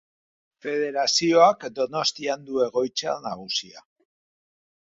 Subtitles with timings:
[0.65, 3.89] Federazioak Donostian du egoitza nagusia.